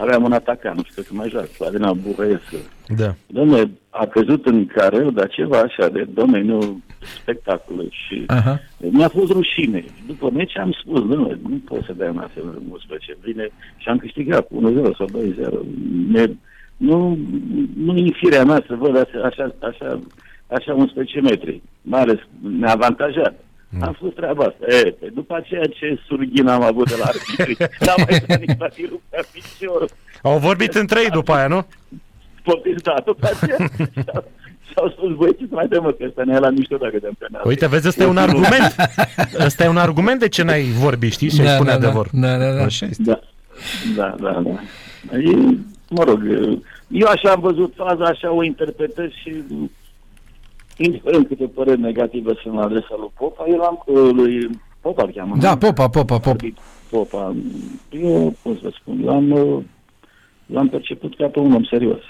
aveam 0.00 0.24
un 0.24 0.32
atacant, 0.32 0.76
nu 0.76 0.82
știu 0.82 1.02
să 1.02 1.10
mai 1.12 1.28
joacă, 1.28 1.46
Flavina 1.46 1.92
Buhăiescu. 1.92 2.56
Da. 2.96 3.14
Dom'le, 3.36 3.68
a 3.90 4.06
căzut 4.06 4.46
în 4.46 4.66
careu, 4.66 5.10
dar 5.10 5.28
ceva 5.28 5.58
așa 5.58 5.88
de 5.88 6.06
domeniul 6.14 6.76
spectacolului 7.20 7.88
și 7.90 8.24
Aha. 8.26 8.60
mi-a 8.78 9.08
fost 9.08 9.30
rușine. 9.32 9.84
După 10.06 10.30
meci 10.30 10.58
am 10.58 10.72
spus, 10.80 10.98
domnule, 10.98 11.38
nu 11.48 11.60
pot 11.64 11.84
să 11.84 11.92
dai 11.92 12.08
un 12.08 12.18
astfel 12.18 12.42
de 12.52 12.58
11. 12.70 13.16
Vine 13.22 13.48
și 13.76 13.88
am 13.88 13.98
câștigat 13.98 14.46
cu 14.46 14.72
1-0 14.92 14.96
sau 14.96 15.06
2-0. 15.06 15.12
Ne, 16.08 16.24
nu, 16.76 17.18
nu 17.76 17.96
e 17.96 18.10
firea 18.12 18.44
mea 18.44 18.64
să 18.66 18.74
văd 18.74 18.96
așa, 18.96 19.18
așa, 19.24 19.54
așa, 19.58 19.98
așa 20.46 20.74
11 20.74 21.20
metri, 21.20 21.62
mai 21.82 22.00
ales 22.00 22.18
neavantajat. 22.58 23.44
Mm. 23.70 23.82
Am 23.82 23.92
spus 23.94 24.12
treaba 24.14 24.44
asta. 24.44 24.64
E, 24.76 24.90
pe 25.00 25.08
după 25.14 25.34
aceea 25.36 25.64
ce 25.66 25.98
surghin 26.06 26.46
am 26.48 26.62
avut 26.62 26.88
de 26.88 26.94
la 26.98 27.04
arbitri, 27.04 27.56
n-am 27.86 28.06
mai 28.08 28.22
dat 28.26 28.38
nici 28.40 28.58
la 28.58 28.68
tirul 28.68 29.00
pe 29.08 29.24
picior. 29.32 29.88
Au 30.22 30.38
vorbit 30.38 30.74
între 30.74 31.00
ei 31.00 31.10
după 31.10 31.32
aia, 31.32 31.46
nu? 31.46 31.66
Poftiți, 32.42 32.82
da, 32.82 32.94
după 33.04 33.28
aceea 33.32 33.56
și-au- 33.92 34.24
și-au 34.72 34.88
spus, 34.90 35.16
băi, 35.16 35.36
ce 35.36 35.46
să 35.48 35.54
mai 35.54 35.68
dăm, 35.68 35.82
mă, 35.82 35.90
că 35.92 36.04
ăsta 36.06 36.22
ne 36.24 36.32
ia 36.32 36.38
la 36.38 36.50
mișto 36.50 36.76
dacă 36.76 36.98
dăm 37.00 37.14
penal. 37.18 37.42
Uite, 37.46 37.66
vezi, 37.68 37.88
ăsta 37.88 38.02
e 38.02 38.06
un 38.06 38.16
argument. 38.16 38.74
Ăsta 39.44 39.64
e 39.64 39.68
un 39.68 39.76
argument 39.76 40.20
de 40.20 40.28
ce 40.28 40.42
n-ai 40.42 40.62
vorbit, 40.62 41.12
știi? 41.12 41.30
Și 41.30 41.40
ai 41.40 41.46
spune 41.46 41.68
da, 41.70 41.74
adevăr. 41.76 42.08
Da, 42.12 42.36
da, 42.38 42.52
da. 42.52 42.62
Așa 42.62 42.86
este. 42.86 43.02
Da, 43.02 43.20
da, 43.96 44.16
da, 44.20 44.42
da. 44.44 45.18
E, 45.18 45.36
mă 45.88 46.04
rog, 46.04 46.22
eu 46.88 47.06
așa 47.06 47.30
am 47.30 47.40
văzut 47.40 47.72
faza, 47.76 48.04
așa 48.04 48.32
o 48.32 48.42
interpretez 48.44 49.10
și 49.10 49.34
indiferent 50.78 51.26
câte 51.26 51.46
păreri 51.46 51.80
negative 51.80 52.32
sunt 52.42 52.54
la 52.54 52.62
adresa 52.62 52.96
lui 52.98 53.10
Popa, 53.18 53.44
eu 53.46 53.60
am 53.60 53.82
lui 54.12 54.50
Popa 54.80 55.02
îl 55.02 55.12
cheamă. 55.12 55.36
Da, 55.40 55.50
nu? 55.50 55.56
popa, 55.56 55.88
popa, 55.88 56.18
popa. 56.18 56.36
Popa. 56.90 57.34
Eu, 57.90 58.34
cum 58.42 58.58
să 58.62 58.72
spun, 58.80 59.04
l-am, 59.04 59.30
uh, 59.30 59.62
l-am 60.46 60.68
perceput 60.68 61.16
ca 61.16 61.26
pe 61.26 61.38
un 61.38 61.52
om 61.52 61.64
serios. 61.64 62.02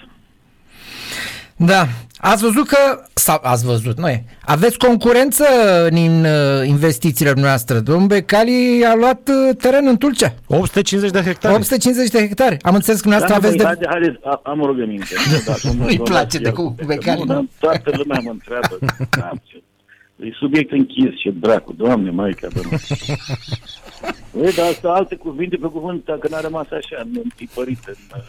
Da. 1.58 1.86
Ați 2.20 2.42
văzut 2.42 2.66
că, 2.68 2.76
sau 3.14 3.38
ați 3.42 3.64
văzut, 3.64 3.98
noi, 3.98 4.24
aveți 4.44 4.78
concurență 4.78 5.44
în 5.90 6.24
uh, 6.24 6.66
investițiile 6.66 7.32
noastre. 7.36 7.78
Domnul 7.78 8.06
Becali 8.06 8.84
a 8.84 8.94
luat 8.94 9.28
uh, 9.28 9.56
teren 9.56 9.86
în 9.86 9.96
Tulcea. 9.96 10.34
850 10.46 11.10
de 11.10 11.20
hectare. 11.22 11.54
850 11.54 12.10
de 12.10 12.18
hectare. 12.18 12.58
Am 12.62 12.74
înțeles 12.74 13.00
că 13.00 13.08
noastră 13.08 13.28
Dar, 13.28 13.38
aveți 13.38 13.56
băi, 13.56 13.64
de... 13.66 13.70
haide, 13.70 13.86
haide, 13.88 14.18
a- 14.24 14.40
am 14.44 14.60
o 14.60 14.66
rugăminte. 14.66 15.14
Dacă 15.46 15.60
mă 15.64 15.72
Nu-i 15.84 15.96
donați 15.96 16.10
place 16.10 16.38
de 16.38 16.48
eu, 16.48 16.52
cu- 16.54 16.62
cu 16.68 16.74
că 16.74 16.84
becali. 16.86 17.18
nu, 17.18 17.24
dar 17.24 17.44
Toată 17.58 17.90
lumea 17.96 18.20
mă 18.24 18.30
întreabă. 18.30 18.78
Da, 19.10 19.30
ce- 19.44 19.62
E 20.16 20.30
subiect 20.38 20.72
închis, 20.72 21.10
ce 21.22 21.30
dracu, 21.30 21.72
doamne, 21.72 22.10
mai 22.10 22.30
ca 22.40 22.48
domnule. 22.54 22.78
Băi, 24.32 24.52
dar 24.52 24.66
asta 24.66 24.88
alte 24.88 25.14
cuvinte 25.16 25.56
pe 25.56 25.66
cuvânt, 25.66 26.04
dacă 26.04 26.26
n-a 26.30 26.40
rămas 26.40 26.66
așa, 26.70 27.02
nu 27.12 27.20
întipărite. 27.24 27.82
în, 27.86 27.94
uh, 28.16 28.22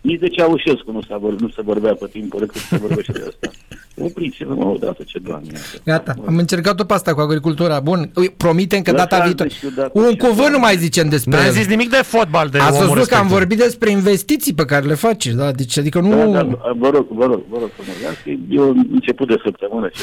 Nici 0.00 0.20
de 0.20 0.28
Ceaușescu 0.28 0.92
nu, 0.92 1.02
s-a 1.08 1.16
vor, 1.16 1.34
nu 1.40 1.48
se 1.48 1.62
vorbea 1.62 1.94
pe 1.94 2.06
timpul 2.12 2.40
cât 2.46 2.60
se 2.60 2.76
vorbește 2.76 3.12
de 3.12 3.24
asta. 3.28 3.50
Opriți-vă, 3.98 4.54
mă, 4.54 4.64
odată, 4.64 5.02
ce 5.06 5.18
doamne. 5.18 5.50
asta. 5.54 5.78
Gata, 5.84 6.14
am 6.26 6.36
încercat-o 6.36 6.84
pe 6.84 6.92
asta 6.94 7.14
cu 7.14 7.20
agricultura. 7.20 7.80
Bun, 7.80 8.10
Ui, 8.14 8.30
promitem 8.30 8.82
că 8.82 8.92
data 8.92 9.02
Lăsați 9.16 9.24
viitoare... 9.26 9.50
și 9.52 9.64
odată 9.66 9.90
Un 9.94 10.10
ce 10.10 10.16
cuvânt 10.16 10.36
doamne. 10.36 10.56
nu 10.56 10.58
mai 10.62 10.76
zicem 10.76 11.08
despre 11.08 11.36
N-ai 11.36 11.46
el. 11.46 11.52
zis 11.52 11.66
nimic 11.66 11.90
de 11.90 12.00
fotbal 12.04 12.48
de 12.48 12.58
Ați 12.58 12.72
omul 12.76 12.94
văzut 12.94 12.94
că 13.08 13.14
am 13.14 13.20
respectiv. 13.20 13.36
vorbit 13.38 13.58
despre 13.58 13.90
investiții 13.90 14.54
pe 14.54 14.64
care 14.64 14.86
le 14.86 14.94
faci, 14.94 15.26
da? 15.26 15.52
Deci, 15.52 15.78
adică 15.78 16.00
nu... 16.00 16.32
Da, 16.32 16.42
da, 16.42 16.58
vă 16.78 16.88
rog, 16.88 17.06
vă 17.10 17.24
rog, 17.24 17.40
vă 17.50 17.56
rog 17.60 17.70
să 17.76 17.82
mă 17.86 17.92
dați, 18.02 18.22
că 18.24 18.30
eu 18.48 18.68
început 18.92 19.28
de 19.28 19.36
săptămână 19.44 19.88
ce 19.94 20.02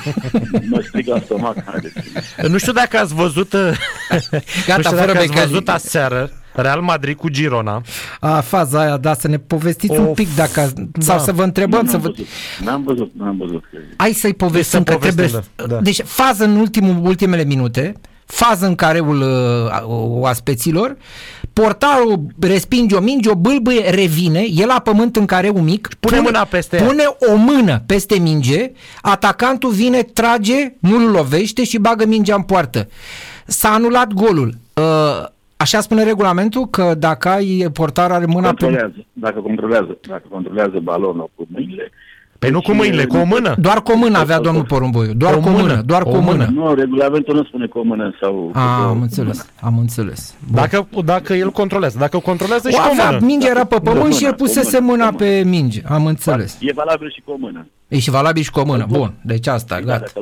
mă 0.70 0.80
strig 0.88 1.06
la 1.06 1.18
stomac, 1.24 1.56
haideți. 1.64 1.94
Nu 2.48 2.58
știu 2.58 2.72
dacă 2.72 2.98
ați 2.98 3.14
văzut 3.14 3.52
uh, 3.52 3.60
Gata, 4.66 4.76
nu 4.76 4.82
știu 4.82 4.96
fără 4.96 5.06
dacă 5.12 5.18
ați 5.18 5.26
becali. 5.26 5.46
văzut 5.48 5.68
aseară 5.68 6.30
Real 6.56 6.80
Madrid 6.80 7.16
cu 7.16 7.28
Girona. 7.28 7.82
A, 8.20 8.40
faza 8.40 8.80
aia, 8.80 8.96
da, 8.96 9.14
să 9.14 9.28
ne 9.28 9.36
povestiți 9.38 9.98
un 9.98 10.04
Of, 10.06 10.14
pic 10.14 10.34
dacă... 10.34 10.72
Sau 10.98 11.16
da. 11.16 11.22
să 11.22 11.32
vă 11.32 11.42
întrebăm, 11.42 11.80
N-am 11.84 11.90
să 11.90 11.96
vă... 11.96 12.08
văzut, 12.08 12.26
N-am 12.64 12.82
văzut, 12.82 13.10
n-am 13.18 13.36
văzut. 13.38 13.62
că- 13.70 13.78
Hai 13.96 14.12
să-i 14.12 14.34
povestim, 14.34 14.82
Deci 14.82 14.92
să 14.92 14.98
că 14.98 15.04
trebuie... 15.06 15.26
povestim, 15.26 15.52
da, 15.56 15.66
da. 15.66 15.80
Deci, 15.80 16.00
fază 16.04 16.44
în 16.44 16.56
ultimul, 16.56 16.96
ultimele 17.06 17.44
minute, 17.44 17.92
fază 18.24 18.66
în 18.66 18.74
careul 18.74 19.20
uh, 19.20 19.82
oaspeților, 20.20 20.96
portarul 21.52 22.20
respinge 22.40 22.94
o 22.94 23.00
minge, 23.00 23.30
o 23.30 23.34
bâlbâie, 23.34 23.90
revine, 23.90 24.44
el 24.50 24.66
la 24.66 24.80
pământ 24.80 25.16
în 25.16 25.24
careul 25.26 25.60
mic, 25.60 25.88
Pune 26.00 26.20
mâna 26.20 26.44
peste 26.44 26.76
ea. 26.76 26.84
pune 26.84 27.02
o 27.32 27.36
mână 27.36 27.82
peste 27.86 28.18
minge, 28.18 28.70
atacantul 29.02 29.70
vine, 29.70 30.02
trage, 30.02 30.72
nu-l 30.78 31.10
lovește 31.10 31.64
și 31.64 31.78
bagă 31.78 32.06
mingea 32.06 32.34
în 32.34 32.42
poartă. 32.42 32.88
S-a 33.46 33.68
anulat 33.68 34.12
golul. 34.12 34.54
Uh, 34.74 35.24
Așa 35.56 35.80
spune 35.80 36.04
regulamentul 36.04 36.66
că 36.66 36.94
dacă 36.98 37.28
ai 37.28 37.68
portar 37.72 38.10
are 38.10 38.26
mâna 38.26 38.48
pe... 38.52 38.64
Controlează, 38.64 39.06
dacă 39.12 39.40
controlează, 39.40 39.98
dacă 40.08 40.22
controlează 40.30 40.78
balonul 40.82 41.30
cu 41.34 41.46
mâinile, 41.52 41.90
Păi 42.38 42.50
nu 42.50 42.60
cu 42.60 42.72
mâinile, 42.72 43.04
cu 43.04 43.16
o 43.16 43.24
mână. 43.24 43.54
Doar 43.58 43.82
cu 43.82 43.92
o 43.92 43.96
mână 43.96 44.18
avea 44.18 44.40
domnul 44.40 44.64
Porumboiu. 44.64 45.12
Doar 45.12 45.34
O 45.34 45.38
cu 45.40 45.48
o 45.48 45.50
mână, 45.50 45.62
mână, 45.62 45.82
doar 45.82 46.02
cu 46.02 46.08
o 46.08 46.16
o 46.16 46.20
mână. 46.20 46.44
mână. 46.50 46.60
nu, 46.68 46.74
regulamentul 46.74 47.34
nu 47.34 47.44
spune 47.44 47.66
cu 47.66 47.78
o 47.78 47.82
mână 47.82 48.14
sau... 48.20 48.32
cu 48.52 48.58
A, 48.58 48.76
două 48.76 48.88
am 48.90 48.96
cu 48.96 49.02
înțeles, 49.02 49.36
mână. 49.36 49.48
am 49.72 49.78
înțeles. 49.78 50.34
Bun. 50.46 50.54
Dacă, 50.54 50.88
dacă 51.04 51.34
el 51.34 51.50
controlează. 51.50 51.98
Dacă 51.98 52.18
controlează 52.18 52.70
și 52.70 52.76
O 52.78 52.80
cu 52.82 52.86
o 52.88 52.90
avea, 52.92 53.10
mână. 53.10 53.24
mingea 53.26 53.48
era 53.48 53.64
pe 53.64 53.76
Da, 53.82 53.90
pământ 53.90 54.10
cu 54.10 54.16
și 54.16 54.24
el 54.24 54.30
mâna, 54.30 54.36
cu 54.36 54.42
pusese 54.42 54.78
mâna, 54.80 54.90
mâna 54.92 55.10
cu 55.10 55.16
pe 55.16 55.42
minge. 55.46 55.82
Am 55.88 56.06
înțeles. 56.06 56.58
E 56.60 56.72
valabil 56.72 57.10
și 57.10 57.22
cu 57.24 57.30
o 57.30 57.36
mână. 57.38 57.66
E 57.88 57.98
și 57.98 58.10
valabil 58.10 58.42
și 58.42 58.50
cu 58.50 58.60
o 58.60 58.64
mână. 58.64 58.86
Bun, 58.88 59.12
deci 59.22 59.46
asta, 59.46 59.74
Da, 59.74 59.80
gata. 59.84 60.12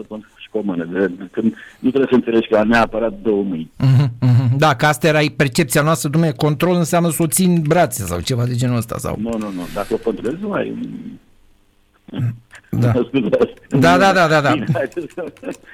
Dacă 0.55 0.59
îl 0.59 0.59
pun 0.59 0.59
și 0.59 0.59
cu 0.59 0.59
o 0.59 0.61
mână. 0.65 0.85
De, 0.85 1.29
când, 1.31 1.55
nu 1.79 1.89
trebuie 1.91 2.07
să 2.11 2.15
înțelegi 2.15 2.49
că 2.49 2.57
a 2.57 2.63
neapărat 2.63 3.13
două 3.23 3.43
mâini. 3.43 3.71
Mhm, 3.79 4.13
mhm. 4.21 4.59
Da, 4.59 4.75
că 4.77 4.87
asta 4.87 5.07
era 5.07 5.21
percepția 5.37 5.83
noastră, 5.83 6.09
dumne, 6.09 6.31
control 6.33 6.75
înseamnă 6.77 7.11
să 7.11 7.23
o 7.23 7.27
țin 7.27 7.63
brațe 7.67 8.05
sau 8.05 8.21
ceva 8.21 8.45
de 8.45 8.55
genul 8.55 8.77
ăsta. 8.77 8.99
Sau... 8.99 9.17
Nu, 9.21 9.31
nu, 9.39 9.51
nu. 9.51 9.67
Dacă 9.75 9.95
o 9.95 9.97
controlezi, 9.97 10.43
nu 10.43 10.53
ai... 10.53 10.77
Da. 12.71 12.93
Scuzați. 13.09 13.53
Da, 13.69 13.99
da, 13.99 14.13
da, 14.13 14.29
da, 14.29 14.41
da. 14.41 14.53
Bine, 14.53 14.67
haideți 14.73 15.07
să- 15.15 15.33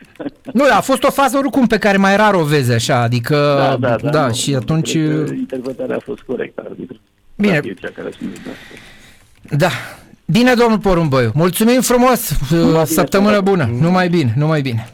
Nu, 0.52 0.64
a 0.70 0.80
fost 0.80 1.02
o 1.04 1.10
fază 1.10 1.37
oricum 1.37 1.66
pe 1.66 1.78
care 1.78 1.96
mai 1.96 2.16
rar 2.16 2.34
o 2.34 2.44
vezi 2.44 2.72
așa, 2.72 3.00
adică, 3.02 3.37
Da, 3.58 3.76
da, 3.76 3.96
da. 3.96 4.10
da 4.10 4.26
nu, 4.26 4.32
și 4.32 4.50
nu, 4.50 4.56
atunci, 4.56 4.92
cred 4.92 5.25
că 5.26 5.32
Interpretarea 5.34 5.96
a 5.96 6.00
fost 6.04 6.20
corectă, 6.20 6.62
arbitru. 6.68 6.96
Bine. 7.37 7.52
Dacă 7.54 7.66
e 7.68 7.75
cea 7.80 7.88
care 7.94 8.08
a 8.08 8.10
spus 8.10 8.26
asta. 8.38 8.50
da. 9.56 9.68
Bine, 10.30 10.54
domnul 10.54 10.78
Porumboiu, 10.78 11.30
mulțumim 11.34 11.80
frumos, 11.80 12.32
bine, 12.50 12.84
săptămână 12.84 13.30
toate. 13.30 13.50
bună, 13.50 13.70
numai 13.80 14.08
bine, 14.08 14.34
numai 14.37 14.60
bine. 14.60 14.90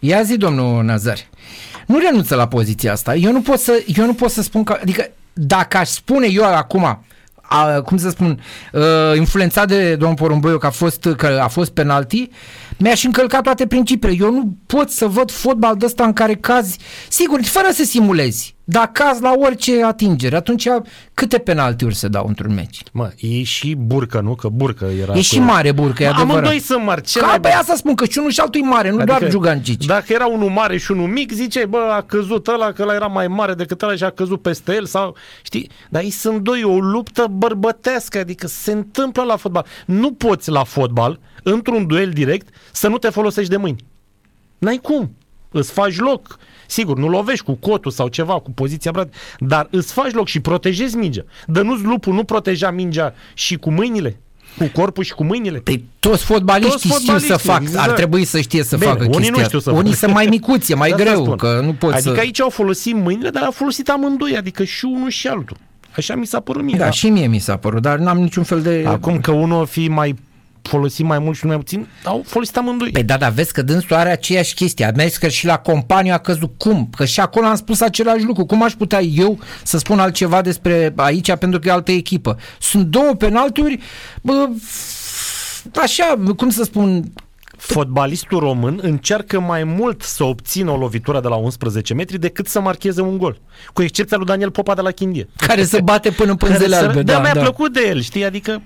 Ia 0.00 0.22
zi, 0.22 0.36
domnul 0.36 0.84
Nazari. 0.84 1.28
Nu 1.86 1.98
renunță 1.98 2.34
la 2.34 2.48
poziția 2.48 2.92
asta. 2.92 3.14
Eu 3.14 3.32
nu 3.32 3.40
pot 3.40 3.58
să, 3.58 3.84
eu 3.86 4.06
nu 4.06 4.14
pot 4.14 4.30
să 4.30 4.42
spun 4.42 4.64
că, 4.64 4.78
adică, 4.80 5.10
dacă 5.32 5.76
aș 5.76 5.88
spune 5.88 6.26
eu 6.30 6.44
acum, 6.44 7.04
a, 7.42 7.80
cum 7.80 7.96
să 7.96 8.08
spun, 8.08 8.40
uh, 8.72 8.82
influențat 9.16 9.68
de 9.68 9.96
domnul 9.96 10.16
Porumboiu 10.16 10.58
că 10.58 10.66
a 10.66 10.70
fost, 10.70 11.08
că 11.16 11.26
a 11.42 11.48
fost 11.48 11.70
penalti, 11.70 12.30
mi-aș 12.78 13.04
încălca 13.04 13.40
toate 13.40 13.66
principiile. 13.66 14.16
Eu 14.24 14.30
nu 14.32 14.56
pot 14.66 14.90
să 14.90 15.06
văd 15.06 15.30
fotbal 15.30 15.76
de 15.76 15.84
ăsta 15.84 16.04
în 16.04 16.12
care 16.12 16.34
cazi, 16.34 16.78
sigur, 17.08 17.42
fără 17.42 17.66
să 17.72 17.84
simulezi, 17.84 18.54
dar 18.64 18.90
cazi 18.92 19.22
la 19.22 19.32
orice 19.38 19.84
atingere. 19.84 20.36
Atunci, 20.36 20.66
câte 21.14 21.38
penaltiuri 21.38 21.94
se 21.94 22.08
dau 22.08 22.24
într-un 22.28 22.54
meci? 22.54 22.82
Mă, 22.92 23.10
e 23.18 23.42
și 23.42 23.74
burcă, 23.74 24.20
nu? 24.20 24.34
Că 24.34 24.48
burcă 24.48 24.84
era. 25.00 25.12
E 25.12 25.14
cu- 25.14 25.20
și 25.20 25.38
mare 25.38 25.72
burcă, 25.72 26.02
e 26.02 26.06
Mă, 26.06 26.12
adevărat. 26.12 26.36
Amândoi 26.38 26.60
sunt 26.60 26.82
mari. 26.84 27.02
Ce 27.02 27.18
Ca 27.18 27.26
naiba? 27.26 27.48
pe 27.48 27.54
asta 27.54 27.74
spun 27.74 27.94
că 27.94 28.04
și 28.04 28.18
unul 28.18 28.30
și 28.30 28.40
altul 28.40 28.60
e 28.64 28.66
mare, 28.66 28.88
nu 28.90 28.96
Adică, 28.96 29.18
doar 29.18 29.30
Giugancici. 29.30 29.84
Dacă 29.84 30.12
era 30.12 30.26
unul 30.26 30.48
mare 30.50 30.76
și 30.78 30.90
unul 30.90 31.08
mic, 31.08 31.32
ziceai, 31.32 31.66
bă, 31.66 31.78
a 31.96 32.02
căzut 32.02 32.46
ăla, 32.46 32.72
că 32.72 32.82
ăla 32.82 32.94
era 32.94 33.06
mai 33.06 33.28
mare 33.28 33.54
decât 33.54 33.82
ăla 33.82 33.94
și 33.96 34.04
a 34.04 34.10
căzut 34.10 34.42
peste 34.42 34.74
el 34.74 34.86
sau, 34.86 35.16
știi, 35.42 35.70
dar 35.88 36.02
ei 36.02 36.10
sunt 36.10 36.40
doi, 36.40 36.62
o 36.62 36.78
luptă 36.78 37.26
bărbătească, 37.30 38.18
adică 38.18 38.46
se 38.46 38.72
întâmplă 38.72 39.22
la 39.22 39.36
fotbal. 39.36 39.66
Nu 39.86 40.12
poți 40.12 40.50
la 40.50 40.64
fotbal, 40.64 41.18
într-un 41.42 41.86
duel 41.86 42.10
direct, 42.10 42.48
să 42.72 42.88
nu 42.88 42.98
te 42.98 43.08
folosești 43.08 43.50
de 43.50 43.56
mâini. 43.56 43.84
N-ai 44.58 44.78
cum. 44.82 45.14
Îți 45.50 45.72
faci 45.72 45.96
loc. 45.98 46.38
Sigur, 46.66 46.98
nu 46.98 47.08
lovești 47.08 47.44
cu 47.44 47.52
cotul 47.54 47.90
sau 47.90 48.08
ceva, 48.08 48.32
cu 48.38 48.50
poziția 48.50 48.90
brat, 48.90 49.14
dar 49.38 49.68
îți 49.70 49.92
faci 49.92 50.12
loc 50.12 50.26
și 50.26 50.40
protejezi 50.40 50.96
mingea. 50.96 51.24
Dar 51.46 51.62
nu-ți 51.62 51.82
lupul 51.84 52.14
nu 52.14 52.24
proteja 52.24 52.70
mingea 52.70 53.14
și 53.34 53.56
cu 53.56 53.70
mâinile? 53.70 54.16
Cu 54.58 54.70
corpul 54.74 55.04
și 55.04 55.12
cu 55.14 55.24
mâinile? 55.24 55.58
Păi 55.58 55.84
toți 55.98 56.24
fotbaliștii, 56.24 56.90
Toți 56.90 57.02
știu 57.02 57.18
să 57.18 57.36
fotbaliștii, 57.36 57.50
fac, 57.50 57.62
exact. 57.62 57.88
ar 57.88 57.94
trebui 57.94 58.24
să 58.24 58.40
știe 58.40 58.62
să 58.62 58.76
Bine, 58.76 58.90
facă 58.90 59.02
unii 59.04 59.16
chestia 59.18 59.36
nu 59.40 59.44
știu 59.44 59.58
să 59.58 59.70
Unii 59.70 59.82
facă. 59.84 59.96
sunt 59.96 60.12
mai 60.12 60.26
micuți, 60.26 60.72
e 60.72 60.74
mai 60.74 60.88
De 60.88 60.94
asta 60.94 61.04
greu, 61.10 61.24
spun. 61.24 61.36
că 61.36 61.60
nu 61.64 61.72
poți 61.72 61.94
Adică 61.96 62.14
să... 62.14 62.20
aici 62.20 62.40
au 62.40 62.48
folosit 62.50 62.94
mâinile, 62.94 63.30
dar 63.30 63.42
au 63.42 63.50
folosit 63.50 63.88
amândoi, 63.88 64.36
adică 64.36 64.64
și 64.64 64.84
unul 64.84 65.08
și 65.10 65.26
altul. 65.28 65.56
Așa 65.96 66.14
mi 66.14 66.26
s-a 66.26 66.40
părut 66.40 66.62
mie. 66.62 66.76
Da, 66.78 66.90
și 66.90 67.08
mie 67.08 67.26
mi 67.26 67.38
s-a 67.38 67.56
părut, 67.56 67.82
dar 67.82 67.98
n-am 67.98 68.18
niciun 68.18 68.42
fel 68.42 68.62
de... 68.62 68.84
Acum 68.86 69.20
că 69.20 69.30
unul 69.30 69.60
o 69.60 69.64
fi 69.64 69.88
mai 69.88 70.14
folosit 70.66 71.04
mai 71.04 71.18
mult 71.18 71.36
și 71.36 71.44
unul 71.44 71.56
mai 71.56 71.64
puțin, 71.64 71.88
au 72.04 72.22
folosit 72.26 72.56
amândoi. 72.56 72.90
Păi 72.90 73.02
da, 73.02 73.16
dar 73.16 73.30
vezi 73.32 73.52
că 73.52 73.62
dânsul 73.62 73.96
are 73.96 74.10
aceeași 74.10 74.54
chestie. 74.54 74.84
A 74.84 74.90
mers 74.96 75.16
că 75.16 75.28
și 75.28 75.46
la 75.46 75.58
companiu 75.58 76.12
a 76.12 76.18
căzut. 76.18 76.52
Cum? 76.58 76.88
Că 76.96 77.04
și 77.04 77.20
acolo 77.20 77.46
am 77.46 77.56
spus 77.56 77.80
același 77.80 78.24
lucru. 78.24 78.44
Cum 78.44 78.62
aș 78.62 78.72
putea 78.72 79.00
eu 79.02 79.38
să 79.62 79.78
spun 79.78 79.98
altceva 79.98 80.40
despre 80.42 80.92
aici 80.96 81.34
pentru 81.34 81.58
că 81.58 81.68
e 81.68 81.70
altă 81.72 81.90
echipă? 81.92 82.38
Sunt 82.60 82.86
două 82.86 83.14
penalturi, 83.14 83.78
bă, 84.22 84.48
așa, 85.82 86.14
cum 86.36 86.50
să 86.50 86.62
spun, 86.64 87.12
Fotbalistul 87.58 88.38
român 88.38 88.78
încearcă 88.82 89.40
mai 89.40 89.64
mult 89.64 90.02
să 90.02 90.24
obțină 90.24 90.70
o 90.70 90.76
lovitură 90.76 91.20
de 91.20 91.28
la 91.28 91.34
11 91.34 91.94
metri 91.94 92.18
decât 92.18 92.46
să 92.48 92.60
marcheze 92.60 93.00
un 93.00 93.18
gol. 93.18 93.40
Cu 93.72 93.82
excepția 93.82 94.16
lui 94.16 94.26
Daniel 94.26 94.50
Popa 94.50 94.74
de 94.74 94.80
la 94.80 94.90
Chindie. 94.90 95.28
care 95.36 95.64
se 95.64 95.80
bate 95.80 96.10
până 96.10 96.30
în 96.30 96.36
pânzele 96.36 96.66
Care 96.68 96.80
să- 96.80 96.86
albe. 96.88 97.02
Da, 97.02 97.12
Da, 97.12 97.20
mi-a 97.20 97.32
da. 97.34 97.40
plăcut 97.40 97.72
de 97.72 97.80
el, 97.88 98.00
știi? 98.00 98.24
Adică, 98.24 98.62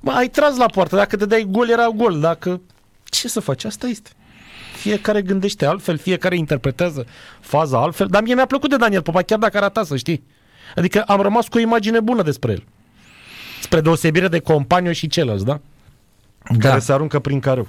bă, 0.00 0.10
ai 0.10 0.28
tras 0.28 0.56
la 0.56 0.66
poartă. 0.66 0.96
Dacă 0.96 1.16
te 1.16 1.26
dai 1.26 1.46
gol, 1.50 1.68
era 1.68 1.86
gol. 1.94 2.20
Dacă... 2.20 2.60
Ce 3.04 3.28
să 3.28 3.40
faci? 3.40 3.64
Asta 3.64 3.86
este. 3.86 4.10
Fiecare 4.76 5.22
gândește 5.22 5.66
altfel, 5.66 5.98
fiecare 5.98 6.36
interpretează 6.36 7.06
faza 7.40 7.78
altfel. 7.82 8.06
Dar 8.06 8.22
mie 8.22 8.34
mi-a 8.34 8.46
plăcut 8.46 8.70
de 8.70 8.76
Daniel 8.76 9.02
Popa, 9.02 9.22
chiar 9.22 9.38
dacă 9.38 9.56
a 9.56 9.60
ratat, 9.60 9.86
să 9.86 9.96
știi. 9.96 10.22
Adică 10.76 11.02
am 11.02 11.20
rămas 11.20 11.48
cu 11.48 11.56
o 11.56 11.60
imagine 11.60 12.00
bună 12.00 12.22
despre 12.22 12.52
el. 12.52 12.64
Spre 13.62 13.80
deosebire 13.80 14.28
de 14.28 14.38
companiu 14.38 14.92
și 14.92 15.06
celălalt, 15.06 15.42
da? 15.42 15.60
Da. 16.56 16.68
Care 16.68 16.80
se 16.80 16.92
aruncă 16.92 17.18
prin 17.18 17.40
careu. 17.40 17.68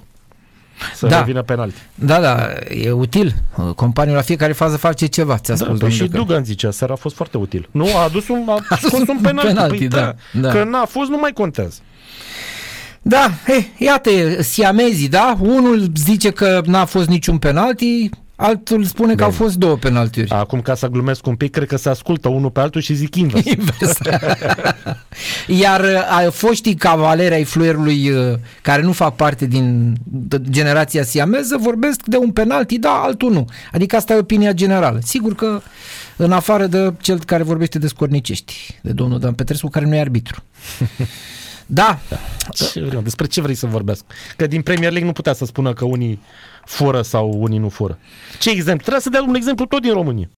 Să 0.96 1.08
Da. 1.08 1.18
revină 1.18 1.42
penalti. 1.42 1.76
Da, 1.96 2.20
da, 2.20 2.48
e 2.70 2.92
util. 2.92 3.34
Companiul 3.76 4.16
la 4.16 4.22
fiecare 4.22 4.52
fază 4.54 4.78
face 4.78 5.06
ceva, 5.06 5.38
ți-a 5.38 5.54
Da, 5.56 5.64
spus 5.64 5.68
păi 5.70 5.78
domnul 5.80 5.98
și 5.98 6.04
Decan. 6.04 6.20
Dugan 6.26 6.44
zicea, 6.44 6.72
seara 6.72 6.94
a 6.94 6.96
fost 6.96 7.16
foarte 7.16 7.38
util. 7.38 7.68
Nu, 7.72 7.86
a 7.98 8.04
adus 8.04 8.28
un, 8.28 8.44
a 8.48 8.54
adus 8.70 8.78
scos 8.90 9.00
un 9.00 9.06
un 9.10 9.22
penalti. 9.22 9.48
penalti, 9.54 9.78
păi, 9.78 9.88
da, 9.88 10.16
da. 10.34 10.50
Că 10.52 10.64
n-a 10.64 10.86
fost, 10.86 11.10
nu 11.10 11.18
mai 11.18 11.32
contează. 11.32 11.80
Da, 13.10 13.32
eh, 13.48 13.66
iată, 13.78 14.10
siamezii, 14.42 15.08
da? 15.08 15.38
Unul 15.40 15.92
zice 15.96 16.30
că 16.30 16.62
n-a 16.66 16.86
fost 16.86 17.08
niciun 17.08 17.38
penalti, 17.38 18.10
altul 18.36 18.84
spune 18.84 19.16
că 19.16 19.24
au 19.24 19.30
fost 19.32 19.56
două 19.56 19.76
penaltiuri. 19.76 20.30
Acum, 20.30 20.62
ca 20.62 20.76
să 20.76 20.88
glumesc 20.88 21.26
un 21.26 21.36
pic, 21.36 21.52
cred 21.52 21.68
că 21.68 21.78
se 21.78 21.90
ascultă 21.90 22.28
unul 22.30 22.50
pe 22.50 22.60
altul 22.60 22.82
și 22.82 22.94
zic 22.94 23.16
invers. 23.16 23.46
Invers. 23.58 23.98
Iar 25.62 25.80
uh, 25.80 26.28
a, 26.28 26.30
foștii 26.32 26.76
cavaleri 26.76 27.34
ai 27.34 27.44
fluierului 27.44 28.10
uh, 28.10 28.34
care 28.62 28.82
nu 28.82 28.92
fac 28.92 29.16
parte 29.16 29.46
din 29.46 29.96
d- 30.28 30.50
generația 30.50 31.04
siameză 31.04 31.58
vorbesc 31.60 32.02
de 32.06 32.18
un 32.18 32.32
penalti, 32.32 32.80
da, 32.80 32.90
altul 32.92 33.32
nu. 33.32 33.46
Adică 33.72 33.96
asta 33.96 34.14
e 34.14 34.18
opinia 34.18 34.52
generală. 34.52 35.00
Sigur 35.04 35.36
că 35.36 35.62
în 36.16 36.32
afară 36.32 36.66
de 36.68 36.94
cel 37.02 37.20
care 37.26 37.44
vorbește 37.44 37.80
de 37.80 37.88
scornicești, 37.88 38.80
de 38.82 38.92
domnul 38.92 39.20
Dan 39.20 39.34
Petrescu, 39.34 39.68
care 39.68 39.86
nu 39.86 39.96
e 39.96 40.00
arbitru. 40.00 40.44
Da, 41.72 42.00
Ce 42.54 42.82
vreau, 42.82 43.02
despre 43.02 43.28
ce 43.28 43.42
vrei 43.42 43.56
să 43.56 43.66
vorbesc? 43.66 44.06
Că 44.38 44.48
din 44.48 44.62
Premier 44.62 44.90
League 44.90 45.08
nu 45.08 45.14
putea 45.14 45.34
să 45.34 45.46
spună 45.46 45.74
că 45.74 45.86
unii 45.86 46.20
fură 46.66 47.02
sau 47.02 47.36
unii 47.42 47.58
nu 47.58 47.70
fură. 47.70 47.98
Ce 48.40 48.50
exemplu? 48.50 48.82
Trebuie 48.82 49.02
să 49.02 49.10
dea 49.10 49.22
un 49.22 49.36
exemplu 49.36 49.66
tot 49.66 49.82
din 49.82 49.94
România. 49.94 50.28